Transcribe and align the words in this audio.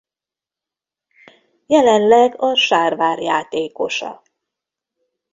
Jelenleg 1.65 2.41
a 2.41 2.55
Sárvár 2.55 3.19
játékosa. 3.21 4.21